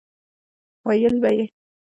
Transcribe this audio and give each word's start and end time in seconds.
ويل 0.87 1.15
به 1.21 1.31
يې 1.37 1.45